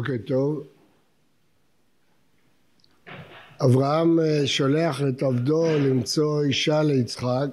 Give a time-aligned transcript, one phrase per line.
[0.00, 0.66] בוקר טוב.
[3.64, 7.48] אברהם אה, שולח את עבדו למצוא אישה ליצחק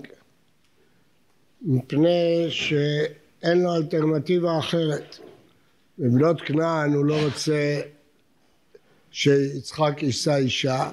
[1.62, 5.18] מפני שאין לו אלטרנטיבה אחרת.
[6.00, 7.82] בבנות כנען הוא לא רוצה
[9.12, 10.92] שיצחק יישא אישה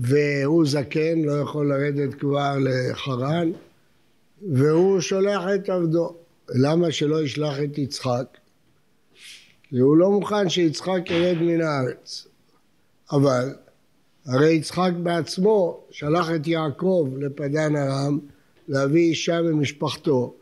[0.00, 3.52] והוא זקן, לא יכול לרדת כבר לחרן
[4.52, 6.16] והוא שולח את עבדו.
[6.48, 8.41] למה שלא ישלח את יצחק?
[9.72, 12.26] כי הוא לא מוכן שיצחק ירד מן הארץ.
[13.12, 13.54] אבל
[14.26, 18.18] הרי יצחק בעצמו שלח את יעקב לפדן ארם
[18.68, 20.34] להביא אישה ממשפחתו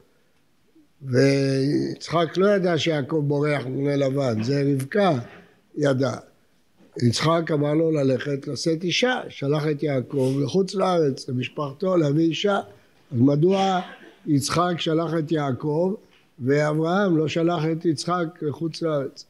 [1.03, 5.19] ויצחק לא ידע שיעקב בורח מבני לבן, זה רבקה
[5.77, 6.12] ידע.
[7.03, 12.61] יצחק אמר לו ללכת לשאת אישה, שלח את יעקב לחוץ לארץ, למשפחתו, להביא אישה.
[13.12, 13.81] אז מדוע
[14.27, 15.94] יצחק שלח את יעקב
[16.41, 19.24] ואברהם לא שלח את יצחק לחוץ לארץ?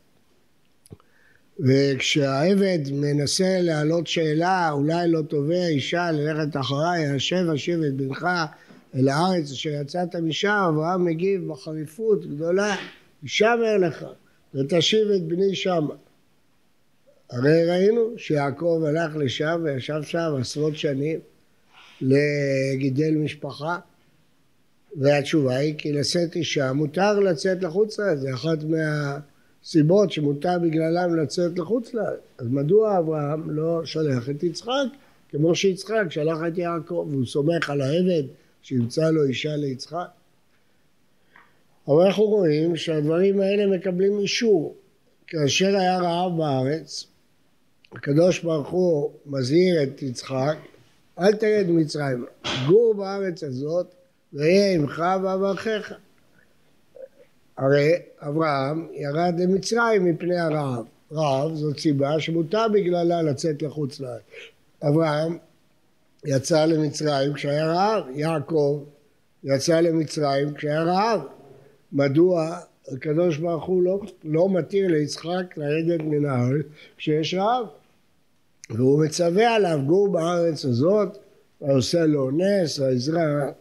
[1.60, 8.26] וכשהעבד מנסה להעלות שאלה, אולי לא תובע אישה ללכת אחריי, השב אשיב את בנך
[8.94, 12.76] אל הארץ אשר יצאת משם, אברהם מגיב בחריפות גדולה,
[13.22, 14.04] הישמר לך
[14.54, 15.94] ותשיב את בני שמה.
[17.30, 21.20] הרי ראינו שיעקב הלך לשם וישב שם עשרות שנים
[22.00, 23.78] לגידל משפחה
[24.96, 31.58] והתשובה היא כי לשאת אישה מותר לצאת לחוץ לארץ, זה אחת מהסיבות שמותר בגללם לצאת
[31.58, 32.20] לחוץ לארץ.
[32.38, 34.86] אז מדוע אברהם לא שלח את יצחק
[35.28, 38.22] כמו שיצחק שלח את יעקב והוא סומך על העבד
[38.62, 40.06] שימצא לו אישה ליצחק?
[41.88, 44.76] אבל אנחנו רואים שהדברים האלה מקבלים אישור.
[45.26, 47.06] כאשר היה רעב בארץ,
[47.92, 50.56] הקדוש ברוך הוא מזהיר את יצחק,
[51.18, 52.26] אל תרד מצרים,
[52.66, 53.94] גור בארץ הזאת
[54.32, 55.92] ויהיה עמך ואברכך.
[57.56, 60.84] הרי אברהם ירד למצרים מפני הרעב.
[61.12, 64.22] רעב זאת סיבה שמותר בגללה לצאת לחוץ לארץ.
[64.82, 65.38] אברהם
[66.24, 68.84] יצא למצרים כשהיה רעב, יעקב
[69.44, 71.20] יצא למצרים כשהיה רעב.
[71.92, 72.58] מדוע
[72.92, 76.66] הקדוש ברוך הוא לא, לא מתיר ליצחק לרדת מן הארץ
[76.96, 77.66] כשיש רעב?
[78.70, 81.18] והוא מצווה עליו גור בארץ הזאת
[81.62, 82.80] ועושה לו נס,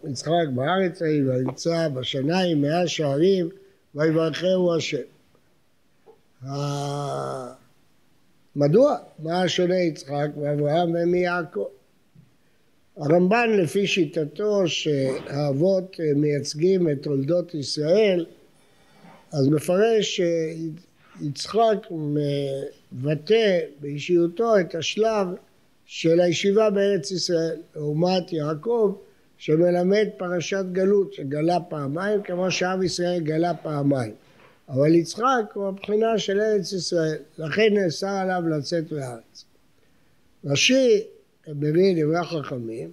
[0.10, 3.50] יצחק בארץ ההיא, וימצא בשניים מאה שערים,
[3.96, 4.98] ויברכהו השם.
[8.56, 8.98] מדוע?
[9.20, 11.66] מה שונה יצחק ואברהם ומיעקב?
[12.98, 18.26] הרמב"ן לפי שיטתו שהאבות מייצגים את תולדות ישראל
[19.32, 20.22] אז מפרש
[21.22, 25.28] שיצחק מבטא באישיותו את השלב
[25.92, 28.96] של הישיבה בארץ ישראל, לעומת יעקב
[29.38, 34.14] שמלמד פרשת גלות, שגלה פעמיים, כמו שעם ישראל גלה פעמיים.
[34.70, 39.46] אבל יצחק הוא הבחינה של ארץ ישראל, לכן נאסר עליו לצאת מהארץ.
[40.46, 41.04] רש"י
[41.48, 42.92] מביא דברי החכמים,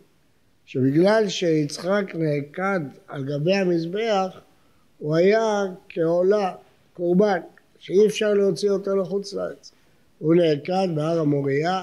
[0.66, 4.40] שבגלל שיצחק נעקד על גבי המזבח,
[4.98, 6.54] הוא היה כעולה,
[6.94, 7.40] קורבן,
[7.78, 9.72] שאי אפשר להוציא אותו לחוץ לארץ.
[10.18, 11.82] הוא נעקד בהר המוריה,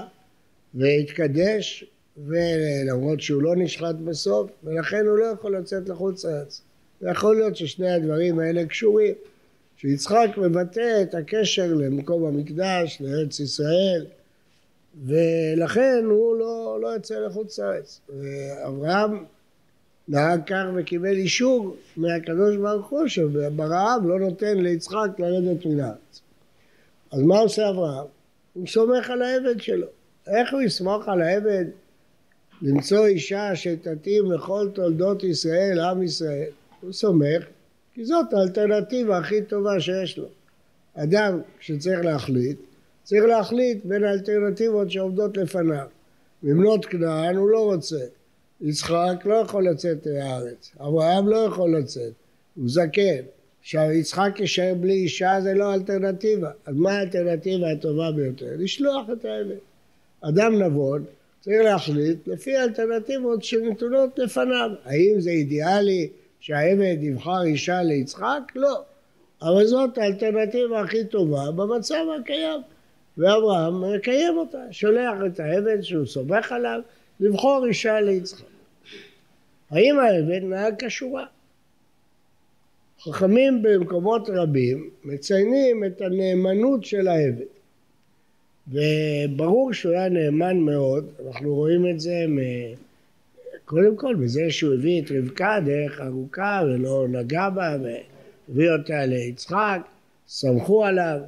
[0.74, 1.84] והתקדש,
[2.16, 6.62] ולמרות שהוא לא נשחט בסוף, ולכן הוא לא יכול לצאת לחוץ לארץ.
[7.02, 9.14] ויכול להיות ששני הדברים האלה קשורים,
[9.76, 14.06] שיצחק מבטא את הקשר למקום המקדש, לארץ ישראל,
[15.04, 18.00] ולכן הוא לא, לא יוצא לחוץ לארץ.
[18.08, 19.24] ואברהם
[20.08, 26.20] נהג כך וקיבל אישור מהקדוש ברוך הוא שברעב לא נותן ליצחק לרדת מן הארץ.
[27.12, 28.06] אז מה עושה אברהם?
[28.54, 29.86] הוא סומך על העבד שלו.
[30.26, 31.64] איך הוא יסמוך על העבד
[32.62, 36.50] למצוא אישה שתתאים לכל תולדות ישראל, עם ישראל?
[36.80, 37.44] הוא סומך,
[37.94, 40.26] כי זאת האלטרנטיבה הכי טובה שיש לו.
[40.94, 42.58] אדם שצריך להחליט,
[43.02, 45.86] צריך להחליט בין האלטרנטיבות שעומדות לפניו.
[46.42, 48.04] במנות כנען הוא לא רוצה.
[48.60, 52.12] יצחק לא יכול לצאת מהארץ, אברהם לא יכול לצאת,
[52.54, 53.22] הוא זקן.
[53.60, 56.50] עכשיו יצחק יישאר בלי אישה זה לא אלטרנטיבה.
[56.66, 58.50] אז מה האלטרנטיבה הטובה ביותר?
[58.58, 59.73] לשלוח את העבד.
[60.28, 61.04] אדם נבון
[61.40, 64.70] צריך להחליט לפי האלטרנטיבות שנתונות לפניו.
[64.84, 66.08] האם זה אידיאלי
[66.40, 68.40] שהעבד יבחר אישה ליצחק?
[68.54, 68.82] לא.
[69.42, 72.60] אבל זאת האלטרנטיבה הכי טובה במצב הקיים.
[73.18, 76.80] ואברהם מקיים אותה, שולח את העבד שהוא סומך עליו
[77.20, 78.44] לבחור אישה ליצחק.
[79.70, 81.26] האם העבד נהג כשורה?
[83.00, 87.44] חכמים במקומות רבים מציינים את הנאמנות של העבד.
[88.68, 92.38] וברור שהוא היה נאמן מאוד, אנחנו רואים את זה מ...
[93.64, 99.80] קודם כל בזה שהוא הביא את רבקה דרך ארוכה ולא נגע בה והביא אותה ליצחק,
[100.28, 101.20] סמכו עליו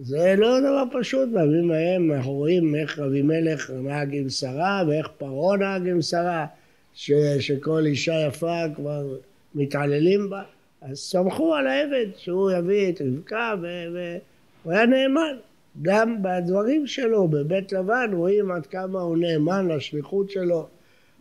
[0.00, 5.56] זה לא דבר פשוט, בימים ההם אנחנו רואים איך אבימלך נהג עם שרה ואיך פרעה
[5.56, 6.46] נהג עם שרה,
[6.94, 9.16] ש, שכל אישה יפה כבר
[9.54, 10.42] מתעללים בה,
[10.82, 15.36] אז סמכו על העבד שהוא יביא את רבקה והוא היה נאמן.
[15.82, 20.66] גם בדברים שלו בבית לבן רואים עד כמה הוא נאמן לשליחות שלו,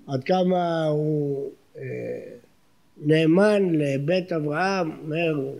[0.07, 1.83] עד כמה הוא אה,
[2.97, 5.51] נאמן לבית אברהם, אומר,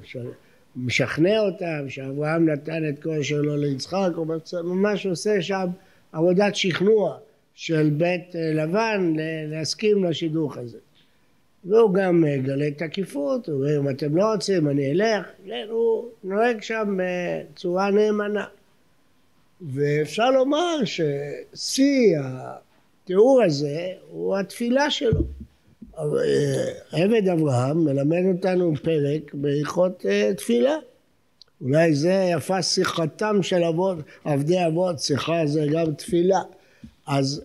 [0.76, 4.28] משכנע אותם שאברהם נתן את כל שלו ליצחק, הוא
[4.64, 5.68] ממש עושה שם
[6.12, 7.18] עבודת שכנוע
[7.54, 9.14] של בית אה, לבן
[9.48, 10.78] להסכים לשידוך הזה.
[11.66, 16.10] והוא גם מגלה אה, תקיפות, הוא אומר אם אתם לא רוצים אני אלך, כן, הוא
[16.24, 18.46] נוהג שם בצורה נאמנה.
[19.62, 25.22] ואפשר לומר ששיא התיאור הזה הוא התפילה שלו.
[25.98, 26.04] אה,
[26.92, 30.76] עבד אברהם מלמד אותנו פרק בהלכות אה, תפילה.
[31.62, 36.40] אולי זה יפה שיחתם של אבות, עבדי אבות, שיחה זה גם תפילה.
[37.08, 37.42] אז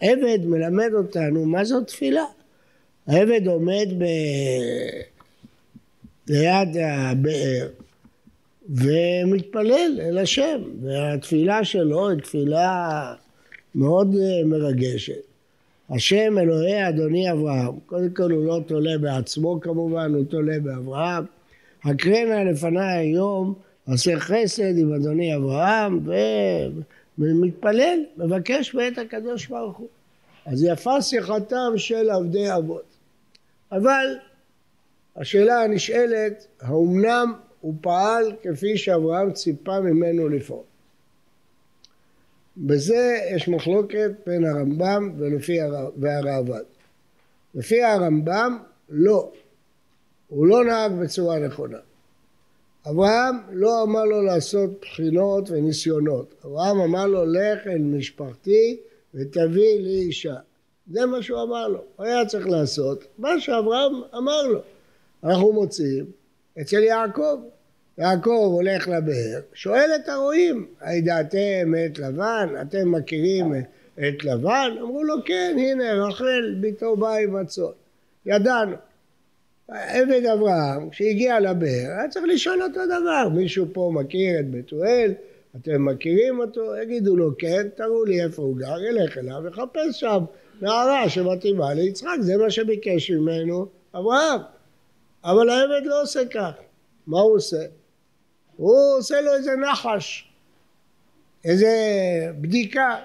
[0.00, 2.24] העבד מלמד אותנו מה זאת תפילה.
[3.06, 4.04] העבד עומד ב...
[6.28, 7.68] ליד הבאר
[8.70, 13.14] ומתפלל אל השם, והתפילה שלו היא תפילה
[13.74, 15.20] מאוד אה, מרגשת.
[15.90, 21.24] השם אלוהי אדוני אברהם, קודם כל הוא לא תולה בעצמו כמובן, הוא תולה באברהם.
[21.84, 23.54] הקרנה לפניי היום,
[23.88, 26.00] עושה חסד עם אדוני אברהם
[27.18, 29.88] ומתפלל, מבקש בעת הקדוש ברוך הוא.
[30.46, 32.96] אז יפה שיחתם של עבדי אבות.
[33.72, 34.06] אבל
[35.16, 40.62] השאלה הנשאלת, האומנם הוא פעל כפי שאברהם ציפה ממנו לפעול?
[42.56, 45.12] בזה יש מחלוקת בין הרמב"ם.
[45.96, 46.64] והראב"ד.
[47.54, 48.58] לפי הרמב"ם
[48.88, 49.32] לא,
[50.28, 51.78] הוא לא נהג בצורה נכונה.
[52.86, 58.76] אברהם לא אמר לו לעשות בחינות וניסיונות, אברהם אמר לו לך אל משפחתי
[59.14, 60.36] ותביא לי אישה.
[60.90, 64.60] זה מה שהוא אמר לו, הוא היה צריך לעשות מה שאברהם אמר לו.
[65.24, 66.06] אנחנו מוצאים
[66.60, 67.40] אצל יעקב,
[67.98, 72.48] יעקב הולך לבאר, שואל את הרועים, הידעתם את לבן?
[72.62, 73.54] אתם מכירים
[73.98, 74.70] את לבן?
[74.80, 77.64] אמרו לו, כן, הנה, רחל ביתו באה עם הצאן.
[78.26, 78.76] ידענו.
[79.68, 85.12] עבד אברהם, כשהגיע לבאר, היה צריך לשאול אותו דבר, מישהו פה מכיר את בתואל?
[85.56, 86.76] אתם מכירים אותו?
[86.82, 90.24] יגידו לו, כן, תראו לי איפה הוא גר, ילך אליו ויחפש שם
[90.62, 94.40] נערה שמתאימה ליצחק, זה מה שביקש ממנו אברהם.
[95.24, 96.52] אבל העבד לא עושה כך.
[97.06, 97.64] מה הוא עושה?
[98.56, 100.30] הוא עושה לו איזה נחש,
[101.44, 101.70] איזה
[102.40, 102.96] בדיקה.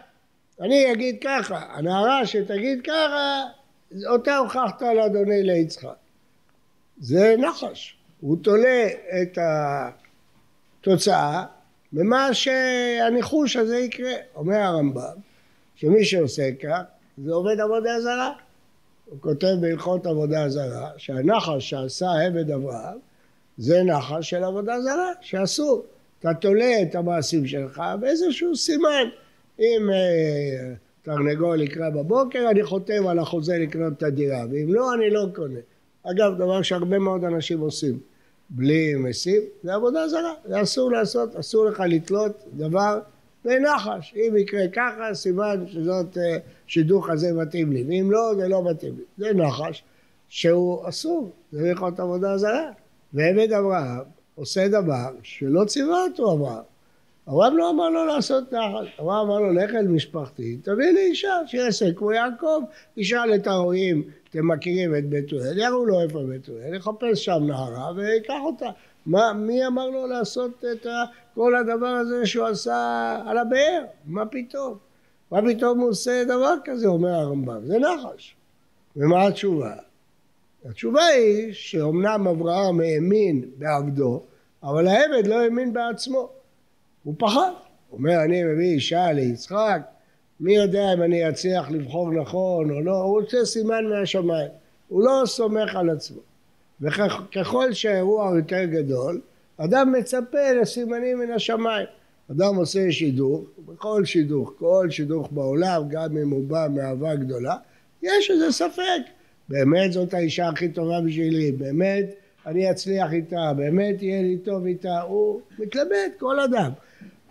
[0.62, 3.44] אני אגיד ככה, הנערה שתגיד ככה,
[4.10, 5.96] אותה הוכחת לאדוני ליצחק.
[6.98, 7.98] זה נחש.
[8.22, 8.88] הוא תולה
[9.22, 9.38] את
[10.82, 11.46] התוצאה
[11.94, 14.14] במה שהניחוש הזה יקרה.
[14.36, 15.18] אומר הרמב"ם,
[15.76, 16.82] שמי שעושה כך,
[17.18, 18.34] זה עובד עבודה זרה.
[19.10, 22.98] הוא כותב בהלכות עבודה זרה, שהנחש שעשה עבד אברהם
[23.58, 25.86] זה נחש של עבודה זרה, שאסור.
[26.20, 29.10] אתה תולה את המעשים שלך באיזשהו סימן.
[29.60, 35.10] אם אה, תרנגול יקרא בבוקר, אני חותם על החוזה לקנות את הדירה, ואם לא, אני
[35.10, 35.60] לא קונה.
[36.04, 38.00] אגב, דבר שהרבה מאוד אנשים עושים,
[38.50, 40.34] בלי משים, זה עבודה זרה.
[40.46, 43.00] זה אסור לעשות, אסור לך לתלות דבר
[43.46, 44.14] בנחש.
[44.16, 46.38] אם יקרה ככה, סימן שזאת, אה,
[46.68, 49.04] שידוך הזה מתאים לי, ואם לא, זה לא מתאים לי.
[49.18, 49.84] זה נחש
[50.30, 52.72] שהוא אסור, זה להיות עבודה זרה.
[53.14, 54.00] ועבד אברהם
[54.36, 56.64] עושה דבר שלא ציווה אותו אברהם.
[57.30, 61.34] אברהם לא אמר לו לעשות נחל, אברהם אמר לו לך אל משפחתי, תביא לי אישה
[61.48, 62.62] שיעשה כמו יעקב,
[62.98, 68.34] ישאל את הרועים, אתם מכירים את בתואל, יראו לו איפה בתואל, יחפש שם נערה ויקח
[68.46, 68.70] אותה.
[69.06, 70.88] מה, מי אמר לו לעשות את
[71.36, 73.84] כל הדבר הזה שהוא עשה על הבאר?
[74.06, 74.78] מה פתאום?
[75.32, 78.36] מה פתאום הוא עושה דבר כזה, אומר הרמב"ם, זה נחש.
[78.96, 79.74] ומה התשובה?
[80.66, 84.22] התשובה היא שאומנם אברהם האמין בעבדו,
[84.64, 86.30] אבל העבד לא האמין בעצמו.
[87.04, 87.52] הוא פחד.
[87.90, 89.82] הוא אומר, אני מביא אישה ליצחק,
[90.40, 94.50] מי יודע אם אני אצליח לבחור נכון או לא, הוא רוצה סימן מהשמיים.
[94.88, 96.22] הוא לא סומך על עצמו.
[96.82, 99.22] וככל שהאירוע יותר גדול,
[99.58, 101.88] אדם מצפה לסימנים מן השמיים.
[102.32, 107.56] אדם עושה שידוך, בכל שידוך, כל שידוך בעולם, גם אם הוא בא מאהבה גדולה,
[108.02, 109.02] יש איזה ספק
[109.50, 112.06] באמת זאת האישה הכי טובה בשבילי, באמת
[112.46, 116.72] אני אצליח איתה, באמת יהיה לי טוב איתה, הוא מתלבט, כל אדם.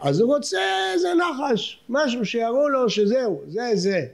[0.00, 0.60] אז הוא רוצה
[0.94, 4.06] איזה נחש, משהו שיראו לו שזהו, זה זה.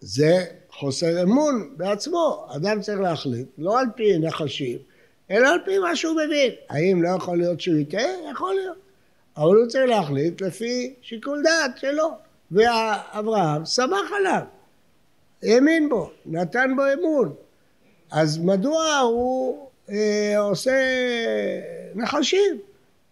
[0.00, 0.44] זה
[0.78, 4.78] חוסר אמון בעצמו, אדם צריך להחליט, לא על פי נחשים,
[5.30, 6.52] אלא על פי מה שהוא מבין.
[6.68, 8.30] האם לא יכול להיות שהוא יטעה?
[8.32, 8.76] יכול להיות.
[9.36, 12.10] אבל הוא צריך להחליט לפי שיקול דעת שלו.
[12.50, 14.42] ואברהם סמך עליו,
[15.42, 17.34] האמין בו, נתן בו אמון.
[18.10, 20.76] אז מדוע הוא אה, עושה
[21.94, 22.58] נחשים?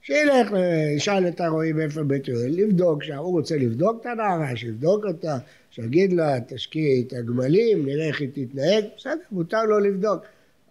[0.02, 0.50] שילך,
[0.96, 5.38] ישאל את הרועי איפה בית יואל, לבדוק שם, הוא רוצה לבדוק את הנערה, שיבדוק אותה,
[5.74, 10.22] שיגיד לה, תשקיעי את הגמלים, נראה איך היא תתנהג, בסדר, מותר לו לבדוק,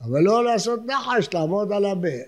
[0.01, 2.24] אבל לא לעשות נחש, לעמוד על הבאר.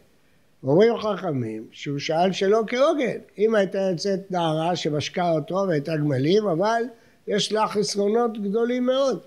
[0.63, 6.83] אומרים חכמים שהוא שאל שלא כהוגן, אם הייתה יוצאת נערה שמשקה אותו והייתה גמלים, אבל
[7.27, 9.19] יש לה חסרונות גדולים מאוד,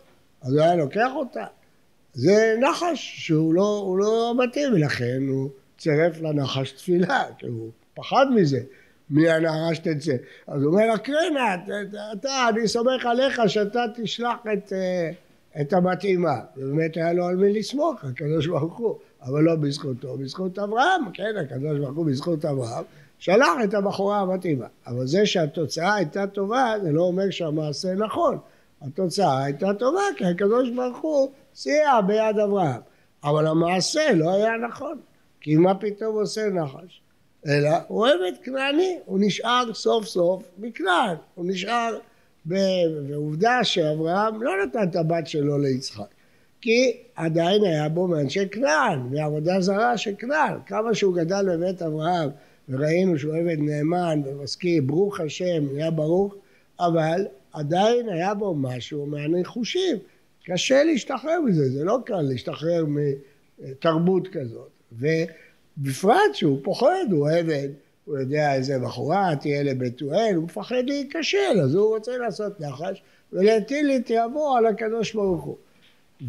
[0.43, 1.45] אז הוא היה לוקח אותה.
[2.13, 8.61] זה נחש שהוא לא, לא מתאים, ולכן הוא צירף לנחש תפילה, כי הוא פחד מזה,
[9.11, 10.17] מהנערה שתצא.
[10.47, 11.57] אז הוא אומר, אקרנה,
[12.13, 15.11] אתה, אני סומך עליך שאתה תשלח את, אה,
[15.61, 16.41] את המתאימה.
[16.57, 21.37] ובאמת היה לו על מי לסמוך, הקדוש ברוך הוא, אבל לא בזכותו, בזכות אברהם, כן,
[21.41, 22.85] הקדוש ברוך הוא בזכות אברהם,
[23.19, 24.67] שלח את הבחורה המתאימה.
[24.87, 28.39] אבל זה שהתוצאה הייתה טובה, זה לא אומר שהמעשה נכון.
[28.83, 32.81] התוצאה הייתה טובה, כי הקדוש ברוך הוא סייע ביד אברהם.
[33.25, 34.99] אבל המעשה לא היה נכון.
[35.41, 37.01] כי מה פתאום עושה נחש?
[37.47, 41.99] אלא הוא עבד כנעני, הוא נשאר סוף סוף מכנען, הוא נשאר.
[42.47, 46.07] ועובדה שאברהם לא נתן את הבת שלו ליצחק,
[46.61, 52.31] כי עדיין היה בו מאנשי כנען, מעבודה זרה של כנען, כמה שהוא גדל בבית אברהם
[52.69, 56.35] וראינו שהוא עבד נאמן ומשכיל, ברוך השם, היה ברוך,
[56.81, 59.97] אבל עדיין היה בו משהו מהנחושים,
[60.45, 62.85] קשה להשתחרר מזה, זה לא קל להשתחרר
[63.59, 64.71] מתרבות כזאת.
[65.79, 67.69] ובפרט שהוא פוחד, הוא עבד,
[68.05, 73.91] הוא יודע איזה בחורה תהיה לבתואל, הוא מפחד להיכשל, אז הוא רוצה לעשות נחש ולהטיל
[73.97, 75.57] את יבוא על הקדוש ברוך הוא.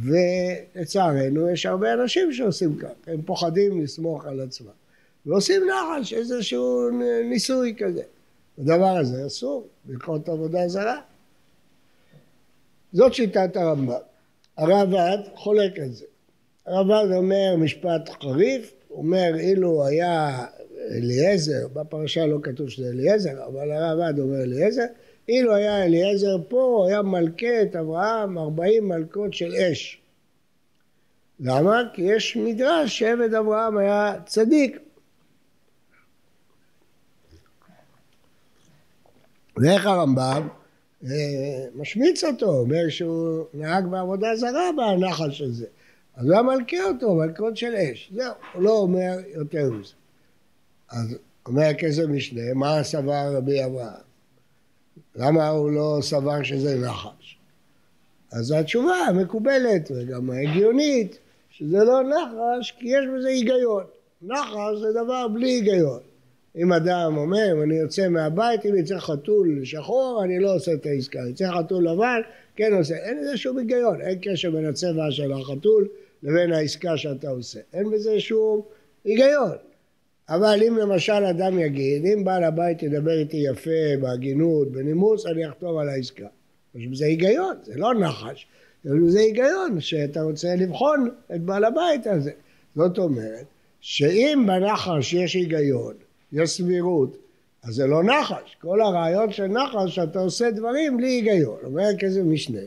[0.03, 4.67] ולצערנו יש הרבה אנשים שעושים כך, הם פוחדים לסמוך על עצמם.
[5.25, 6.89] ועושים נחש, איזשהו
[7.29, 8.03] ניסוי כזה.
[8.57, 11.01] הדבר הזה אסור, ללכות עבודה זרה.
[12.93, 13.93] זאת שיטת הרמב"ם.
[14.57, 14.89] הרב
[15.35, 16.05] חולק על זה.
[16.65, 20.45] הרמב"ם אומר משפט חריף, אומר אילו היה
[20.91, 24.85] אליעזר, בפרשה לא כתוב שזה אליעזר, אבל הרמב"ם אומר אליעזר,
[25.29, 30.01] אילו היה אליעזר פה, היה מלכה את אברהם ארבעים מלכות של אש.
[31.39, 31.81] למה?
[31.93, 34.77] כי יש מדרש שעבד אברהם היה צדיק.
[39.57, 40.47] ואיך הרמב"ם
[41.05, 41.09] אה,
[41.75, 45.65] משמיץ אותו, אומר שהוא נהג בעבודה זרה בנחל של זה.
[46.19, 48.11] אז הוא היה מלכה אותו, מלכות של אש.
[48.15, 49.93] זהו, הוא לא אומר יותר מזה.
[50.91, 54.01] אז אומר הכסף משנה, מה סבר רבי אברהם?
[55.15, 57.37] למה הוא לא סבר שזה נחש?
[58.31, 61.17] אז התשובה המקובלת וגם ההגיונית,
[61.49, 63.83] שזה לא נחש כי יש בזה היגיון.
[64.21, 65.99] נחש זה דבר בלי היגיון.
[66.55, 70.85] אם אדם אומר, אם אני יוצא מהבית, אם יצא חתול שחור, אני לא עושה את
[70.85, 71.19] העסקה.
[71.29, 72.21] יצא חתול לבן,
[72.55, 72.95] כן עושה.
[72.95, 74.01] אין לזה שום היגיון.
[74.01, 75.87] אין קשר בין הצבע של החתול
[76.23, 77.59] לבין העסקה שאתה עושה.
[77.73, 78.61] אין בזה שום
[79.03, 79.55] היגיון.
[80.29, 85.77] אבל אם למשל אדם יגיד, אם בעל הבית ידבר איתי יפה, בהגינות, בנימוס, אני אחתום
[85.77, 86.27] על העסקה.
[86.75, 88.47] יש בזה היגיון, זה לא נחש,
[88.85, 92.31] יש בזה היגיון שאתה רוצה לבחון את בעל הבית הזה.
[92.75, 93.45] זאת אומרת,
[93.81, 95.93] שאם בנחש יש היגיון,
[96.31, 97.17] יש סבירות,
[97.63, 98.57] אז זה לא נחש.
[98.61, 101.57] כל הרעיון של נחש שאתה עושה דברים בלי היגיון.
[101.63, 102.61] אומר כזה משנה.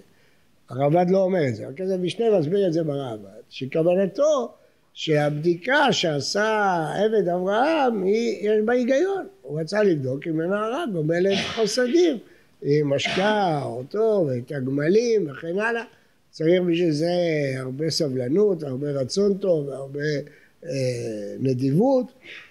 [0.68, 4.52] הרמב"ד לא אומר את זה, הכסף משנה מסביר את זה ברמב"ד, שכוונתו
[4.94, 12.18] שהבדיקה שעשה עבד אברהם היא, יש בה היגיון, הוא רצה לבדוק אם הנערה גומלת חוסדים,
[12.62, 15.84] היא משקה אותו ואת הגמלים וכן הלאה,
[16.30, 17.12] צריך בשביל זה
[17.56, 20.00] הרבה סבלנות, הרבה רצון טוב והרבה
[20.64, 20.70] אה,
[21.40, 22.06] נדיבות,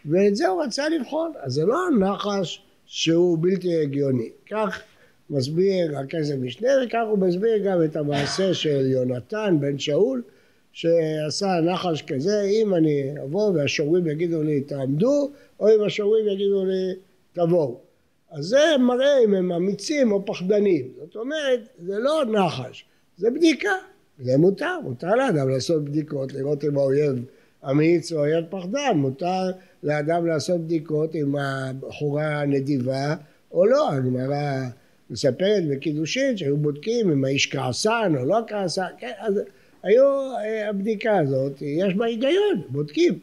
[0.05, 4.81] ואת זה הוא רצה לבחון, אז זה לא הנחש שהוא בלתי הגיוני, כך
[5.31, 10.21] מסביר הכסף משנה וכך הוא מסביר גם את המעשה של יונתן בן שאול
[10.71, 16.93] שעשה נחש כזה אם אני אבוא והשורים יגידו לי תעמדו או אם השורים יגידו לי
[17.33, 17.79] תבואו.
[18.31, 20.87] אז זה מראה אם הם אמיצים או פחדנים.
[20.99, 22.85] זאת אומרת זה לא נחש
[23.17, 23.69] זה בדיקה.
[24.19, 27.15] זה מותר מותר לאדם לעשות בדיקות לראות אם האויב
[27.69, 28.91] אמיץ או אויב פחדן.
[28.95, 29.51] מותר
[29.83, 33.15] לאדם לעשות בדיקות אם הבחורה נדיבה
[33.51, 33.91] או לא.
[33.91, 34.67] הגמרא
[35.11, 39.41] מספרת בקידושין שהיו בודקים אם האיש כעסן או לא כעסן, כן, אז
[39.83, 40.03] היו,
[40.37, 43.19] אה, הבדיקה הזאת, יש בה היגיון, בודקים.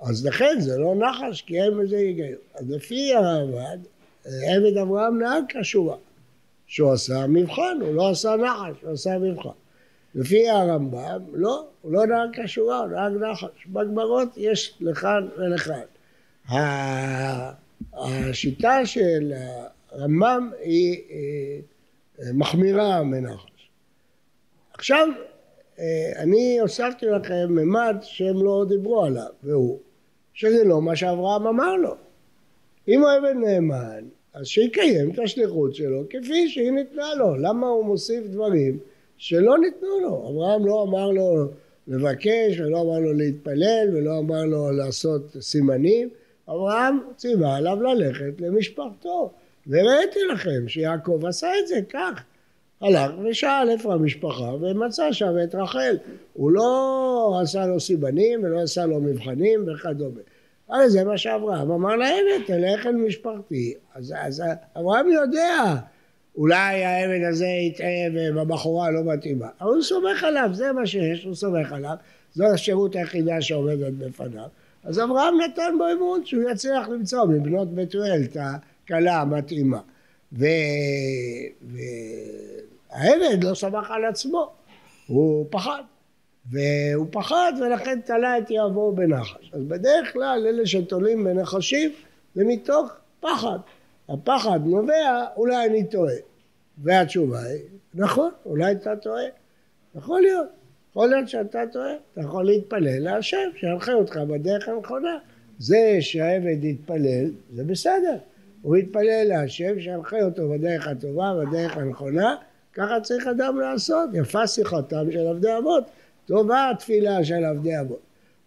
[0.00, 2.38] אז לכן זה לא נחש, כי אין בזה היגיון.
[2.54, 3.78] אז לפי הרמב"ד,
[4.24, 5.96] עבד אברהם נהג כשורה,
[6.66, 9.48] שהוא עשה מבחן, הוא לא עשה נחש, הוא עשה מבחן.
[10.14, 13.66] לפי הרמב"ם, לא, הוא לא נהג כשורה, הוא נהג נחש.
[13.66, 15.80] בגמרות יש לכאן ולכאן.
[17.92, 19.32] השיטה של
[19.92, 23.70] הרמב"ם היא אה, מחמירה מנחש.
[24.72, 25.08] עכשיו,
[25.78, 29.78] אה, אני הוספתי לכם ממד שהם לא דיברו עליו, והוא
[30.34, 31.94] שזה לא מה שאברהם אמר לו.
[32.88, 34.04] אם הוא עבד נאמן,
[34.34, 37.36] אז שיקיים את השליחות שלו כפי שהיא ניתנה לו.
[37.36, 38.78] למה הוא מוסיף דברים
[39.16, 40.28] שלא ניתנו לו?
[40.30, 41.48] אברהם לא אמר לו
[41.88, 46.08] לבקש, ולא אמר לו להתפלל, ולא אמר לו לעשות סימנים.
[46.48, 49.30] אברהם ציווה עליו ללכת למשפחתו.
[49.70, 52.22] וראיתי לכם שיעקב עשה את זה כך.
[52.80, 55.96] הלך ושאל איפה המשפחה ומצא שם את רחל.
[56.32, 60.20] הוא לא עשה לו סימנים ולא עשה לו מבחנים וכדומה.
[60.68, 63.74] הרי זה מה שאברהם אמר לעבד, תלך אל משפחתי.
[63.94, 64.42] אז, אז
[64.76, 65.74] אברהם יודע,
[66.36, 69.48] אולי העבד הזה יטעה ובבחורה לא מתאימה.
[69.60, 71.94] אבל הוא סומך עליו, זה מה שיש, הוא סומך עליו.
[72.34, 74.48] זו השירות היחידה שעומדת בפניו.
[74.84, 78.36] אז אברהם נתן בו אמון שהוא יצליח למצוא מבנות בתואל את
[78.90, 79.80] הכלה המתאימה.
[80.32, 80.48] והעבד
[83.42, 84.52] לא סמך על עצמו,
[85.06, 85.82] הוא פחד.
[86.50, 89.50] והוא פחד ולכן תלה את יעבור בנחש.
[89.52, 91.92] אז בדרך כלל אלה שתולים בנחשים
[92.34, 93.58] זה מתוך פחד.
[94.08, 96.14] הפחד נובע, אולי אני טועה.
[96.78, 97.60] והתשובה היא,
[97.94, 99.24] נכון, אולי אתה טועה.
[99.94, 100.46] יכול להיות.
[100.90, 101.92] יכול להיות שאתה טועה.
[102.12, 105.18] אתה יכול להתפלל להשם, שינחה אותך בדרך הנכונה.
[105.58, 108.16] זה שהעבד יתפלל, זה בסדר.
[108.62, 112.36] הוא יתפלל להשם, שינחה אותו בדרך הטובה, בדרך הנכונה.
[112.72, 114.10] ככה צריך אדם לעשות.
[114.14, 115.84] יפה שיחתם של עבדי אבות.
[116.30, 118.00] טובה התפילה של עבדי אבות,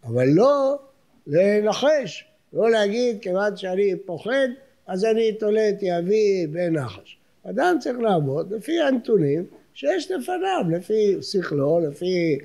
[0.04, 0.80] אבל לא
[1.28, 4.48] לנחש, לא להגיד כיוון שאני פוחד
[4.88, 7.18] אז אני תולה את יבי בנחש.
[7.44, 12.38] אדם צריך לעבוד לפי הנתונים שיש לפניו, לפי שכלו, לפי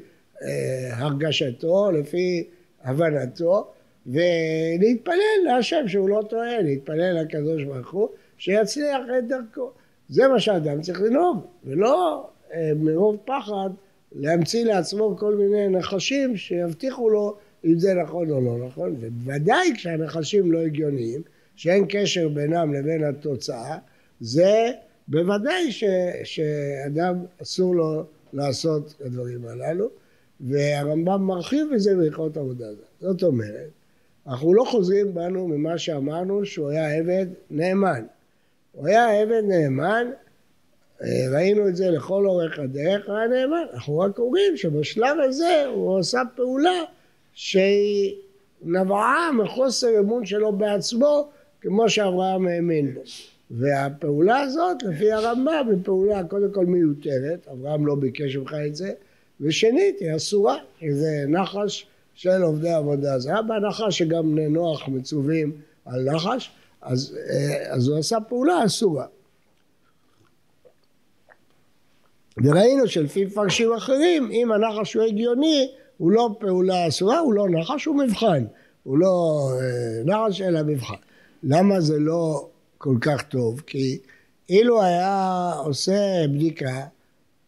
[0.43, 2.45] אה, הרגשתו, לפי
[2.85, 3.73] הבנתו,
[4.09, 9.71] ולהתפלל להשם שהוא לא טועה, להתפלל לקדוש ברוך הוא, שיצליח את דרכו.
[10.09, 13.71] זה מה שאדם צריך לנהוג, ולא אה, מרוב פחד
[14.13, 20.53] להמציא לעצמו כל מיני נחשים שיבטיחו לו אם זה נכון או לא נכון, ובוודאי כשהנחשים
[20.53, 21.23] לא הגיוניים,
[21.57, 23.79] שאין קשר בינם לבין התוצאה,
[24.21, 24.71] זה
[25.09, 25.85] בוודאי ש,
[26.25, 29.89] שאדם אסור לו לעשות את הדברים הללו,
[30.41, 32.85] והרמב"ם מרחיב בזה בהלכות עבודה הזאת.
[33.01, 33.71] זאת אומרת,
[34.29, 38.05] אנחנו לא חוזרים בנו ממה שאמרנו שהוא היה עבד נאמן.
[38.73, 40.07] הוא היה עבד נאמן
[41.03, 43.65] אה, ראינו את זה לכל אורך הדרך, היה נאמן.
[43.75, 46.83] אנחנו רק אומרים שבשלב הזה הוא עשה פעולה
[47.33, 48.15] שהיא
[48.63, 51.29] נבעה מחוסר אמון שלו בעצמו,
[51.61, 53.01] כמו שאברהם האמין לו.
[53.51, 58.93] והפעולה הזאת, לפי הרמב"ם, היא פעולה קודם כל מיותרת, אברהם לא ביקש ממך את זה,
[59.41, 61.87] ושנית, היא אסורה, כי זה נחש
[62.19, 65.53] של עובדי עבודה זרה, בהנחה שגם בני נוח מצווים
[65.85, 66.51] על נחש,
[66.83, 69.07] אז, אה, אז הוא עשה פעולה אסורה.
[72.37, 77.85] וראינו שלפי מפרשים אחרים, אם הנחש הוא הגיוני, הוא לא פעולה אסורה, הוא לא נחש,
[77.85, 78.45] הוא מבחן.
[78.83, 80.95] הוא לא אה, נחש אלא מבחן.
[81.43, 83.61] למה זה לא כל כך טוב?
[83.67, 83.99] כי
[84.49, 86.85] אילו היה עושה בדיקה,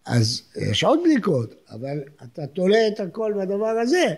[0.07, 4.15] אז יש עוד בדיקות, אבל אתה תולה את הכל בדבר הזה.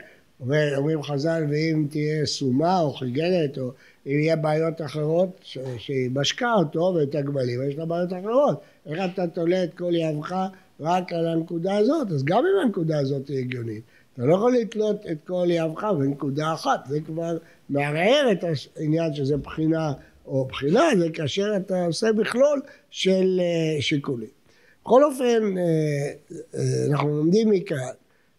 [0.77, 3.71] אומרים חז"ל, ואם תהיה סומה או חיגנת, או
[4.07, 5.45] אם יהיה בעיות אחרות,
[5.79, 8.61] שהיא משקה אותו ואת הגמלים, יש לה בעיות אחרות.
[8.87, 10.35] איך אתה תולה את כל יהבך
[10.81, 13.83] רק על הנקודה הזאת, אז גם אם הנקודה הזאת היא הגיונית,
[14.15, 17.37] אתה לא יכול לתלות את כל יהבך בנקודה אחת, זה כבר
[17.69, 18.45] מערער את
[18.77, 19.93] העניין שזה בחינה
[20.27, 24.29] או בחינה, זה כאשר אתה עושה מכלול של אה, שיקולים.
[24.83, 25.63] בכל אופן, אה,
[26.55, 27.77] אה, אנחנו לומדים מכאן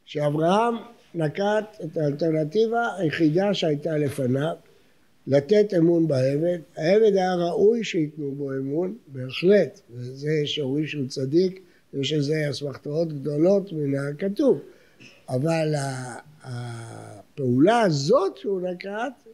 [0.06, 0.76] שאברהם
[1.16, 4.56] נקט את האלטרנטיבה היחידה שהייתה לפניו,
[5.28, 6.58] לתת אמון בעבד.
[6.78, 11.60] העבד היה ראוי שייתנו בו אמון, בהחלט, וזה שאומרים שהוא צדיק,
[11.94, 14.60] יש לזה אסמכתאות גדולות מן הכתוב.
[15.30, 15.74] אבל
[16.44, 19.28] הפעולה הזאת שהוא נקט,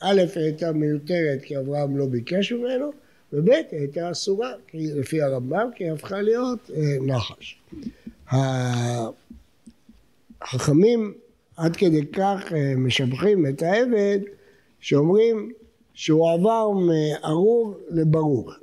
[0.00, 2.92] א', הייתה מיותרת כי אברהם לא ביקש ממנו,
[3.32, 7.58] וב', הייתה אסורה, לפי הרמב"ם, כי היא הפכה להיות אה, נחש.
[10.42, 11.14] החכמים
[11.56, 14.18] עד כדי כך אה, משבחים את העבד,
[14.80, 15.52] שאומרים
[15.94, 18.54] שהוא עבר מארור לברוך.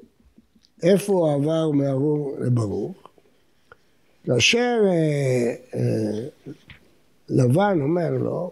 [0.84, 2.93] איפה הוא עבר מארור לברוך?
[4.25, 6.27] כאשר אה, אה,
[7.30, 8.51] לבן אומר לו,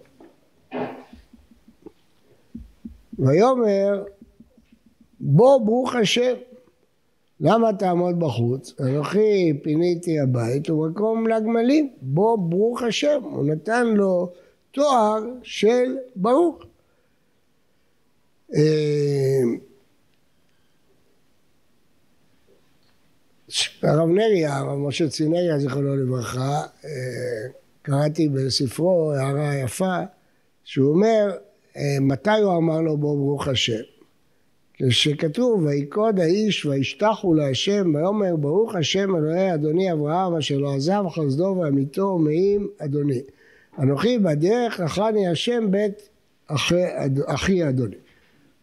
[3.19, 4.03] ויאמר
[5.19, 6.33] בוא ברוך השם
[7.41, 8.73] למה תעמוד בחוץ?
[8.81, 14.31] אנוכי פיניתי הבית ומקום לגמלים, בו ברוך השם, הוא נתן לו
[14.71, 16.63] תואר של ברוך.
[18.55, 19.41] אה,
[23.83, 26.89] הרב נריה, הרב משה צינריה, זיכרונו לברכה, אה,
[27.81, 29.97] קראתי בספרו הערה יפה,
[30.63, 31.37] שהוא אומר,
[31.77, 33.98] אה, מתי הוא אמר לו בו ברוך השם?
[34.87, 41.55] כשכתוב, ויקוד האיש וישתחו להשם, ויאמר ברוך השם אלוהי אדוני אברהם אשר לא עזב חסדו
[41.59, 43.21] ואמיתו ומעים אדוני.
[43.79, 46.09] אנוכי בדרך לכני השם בית
[46.47, 46.75] אחי,
[47.25, 47.95] אחי אדוני.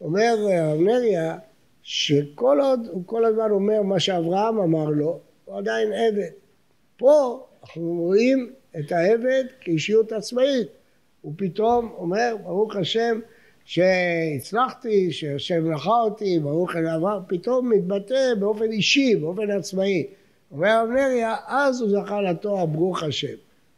[0.00, 1.38] אומר הרב נריה
[1.82, 6.30] שכל עוד הוא כל הזמן אומר מה שאברהם אמר לו, הוא עדיין עבד.
[6.96, 10.68] פה אנחנו רואים את העבד כאישיות עצמאית.
[11.20, 13.20] הוא פתאום אומר, ברוך השם
[13.66, 20.06] שהצלחתי, שהשם נחה אותי, ברוך אלעבר, פתאום מתבטא באופן אישי, באופן עצמאי.
[20.52, 23.34] אומר הרב נריה, אז הוא זכה לתואר ברוך השם.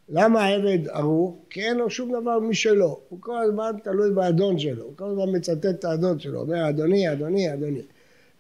[0.09, 1.37] למה העבד ערוך?
[1.51, 2.99] כי אין לו שום דבר משלו.
[3.09, 7.13] הוא כל הזמן תלוי באדון שלו, הוא כל הזמן מצטט את האדון שלו, אומר אדוני,
[7.13, 7.83] אדוני, אדוני.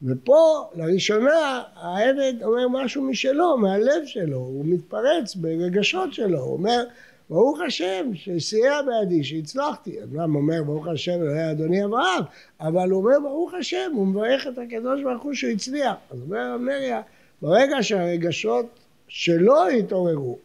[0.03, 6.85] ופה לראשונה העבד אומר משהו משלו, מהלב שלו, הוא מתפרץ ברגשות שלו, הוא אומר
[7.31, 10.03] ברוך השם שסייע בידי, שהצלחתי.
[10.03, 12.23] אברהם אומר ברוך השם אלוהי אדוני אברהם,
[12.61, 15.95] אבל הוא אומר ברוך השם, הוא מברך את הקדוש ברוך הוא שהוא הצליח.
[16.11, 17.01] אז אומר רב נריה,
[17.43, 18.67] ברגע שהרגשות
[19.09, 20.38] שלו התעוררו,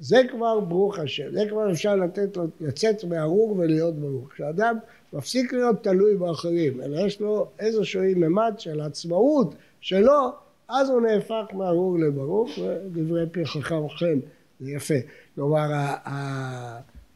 [0.00, 4.32] זה כבר ברוך השם, זה כבר אפשר לתת לו, לצאת מהרוג ולהיות ברוך.
[4.32, 4.78] כשאדם
[5.12, 10.30] מפסיק להיות תלוי באחרים, אלא יש לו איזשהו ממד של עצמאות שלו,
[10.68, 14.18] אז הוא נהפך מהרוג לברוך, ודברי פי חכם חן,
[14.60, 14.94] זה יפה.
[15.36, 15.66] כלומר,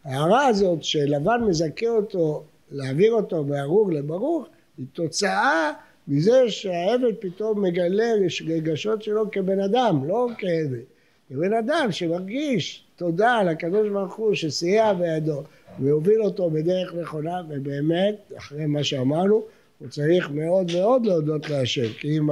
[0.04, 4.46] ההערה הזאת שלבן מזכה אותו להעביר אותו מהרוג לברוך,
[4.78, 5.72] היא תוצאה
[6.08, 8.12] מזה שהעבד פתאום מגלה
[8.46, 10.82] רגשות שלו כבן אדם, לא כעבד.
[11.28, 15.42] כבן אדם שמרגיש תודה לקדוש ברוך הוא שסייע בידו
[15.78, 19.42] והוביל אותו בדרך נכונה, ובאמת, אחרי מה שאמרנו,
[19.78, 22.28] הוא צריך מאוד מאוד להודות להשם, כי אם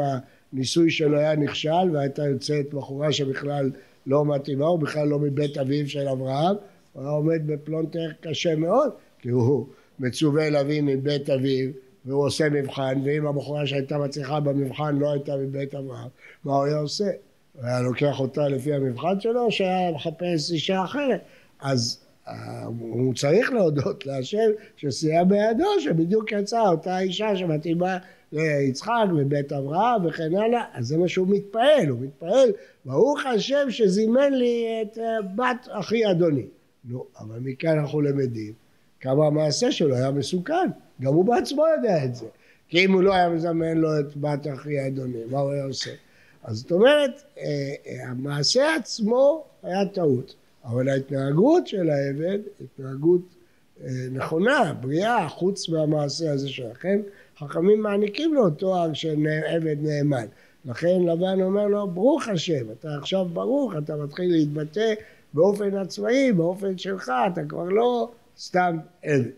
[0.53, 3.71] הניסוי שלו היה נכשל והייתה יוצאת בחורה שבכלל
[4.09, 6.57] לא מתאימה, הוא בכלל לא מבית אביו של אברהם,
[6.93, 9.67] הוא היה עומד בפלונטר קשה מאוד, כי הוא
[9.99, 11.71] מצווה להביא מבית אביו
[12.05, 16.09] והוא עושה מבחן, ואם הבחורה שהייתה מצליחה במבחן לא הייתה מבית אברהם,
[16.45, 17.11] מה הוא היה עושה?
[17.55, 21.21] הוא היה לוקח אותה לפי המבחן שלו, או שהיה מחפש אישה אחרת?
[21.61, 27.99] אז אה, הוא צריך להודות להשם שסייע בידו, שבדיוק יצאה אותה אישה שמתאימה
[28.33, 32.51] ליצחק ובית אברהם וכן הלאה, אז זה מה שהוא מתפעל, הוא מתפעל,
[32.85, 36.47] ברוך השם שזימן לי את אה, בת אחי אדוני.
[36.85, 38.53] נו, אבל מכאן אנחנו למדים
[39.01, 42.27] כמה המעשה שלו היה מסוכן, גם הוא בעצמו יודע את זה.
[42.69, 45.91] כי אם הוא לא היה מזמן לו את בת אחי אדוני, מה הוא היה עושה?
[46.45, 47.45] אז זאת אומרת, אה,
[47.87, 53.23] אה, המעשה עצמו היה טעות, אבל ההתנהגות של העבד, התנהגות
[54.13, 57.01] נכונה, בריאה, חוץ מהמעשה הזה שלכם,
[57.39, 60.27] חכמים מעניקים לו תואר של עבד נאמן.
[60.65, 64.95] לכן לבן אומר לו, ברוך השם, אתה עכשיו ברוך, אתה מתחיל להתבטא
[65.35, 69.31] באופן עצמאי, באופן שלך, אתה כבר לא סתם עבד.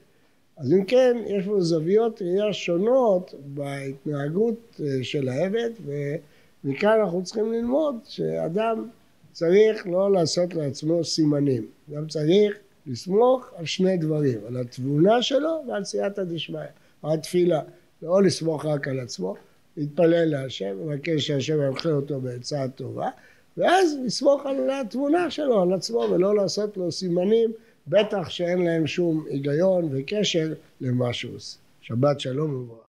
[0.56, 5.70] אז אם כן, יש לו זוויות ראייה שונות בהתנהגות אה, של העבד,
[6.64, 8.88] ומכאן אנחנו צריכים ללמוד שאדם
[9.32, 15.84] צריך לא לעשות לעצמו סימנים, גם צריך לסמוך על שני דברים, על התבונה שלו ועל
[15.84, 16.60] סייעתא דשמיא,
[17.02, 17.60] על התפילה.
[18.02, 19.34] לא לסמוך רק על עצמו,
[19.76, 23.08] להתפלל להשם, לבקש שהשם ינחה אותו בעצה הטובה,
[23.56, 27.52] ואז לסמוך על התבונה שלו, על עצמו, ולא לעשות לו סימנים,
[27.88, 31.58] בטח שאין להם שום היגיון וקשר למה שהוא עושה.
[31.80, 32.74] שבת שלום וברכה.